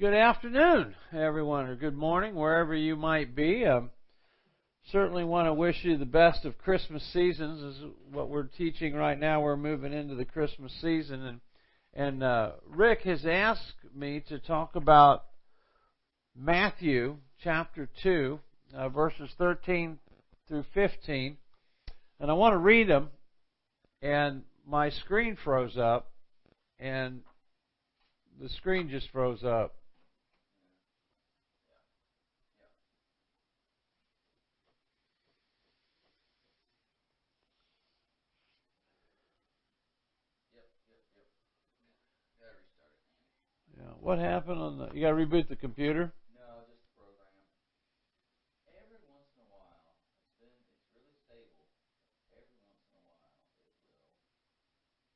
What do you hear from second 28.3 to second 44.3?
the screen just froze up. Yeah, what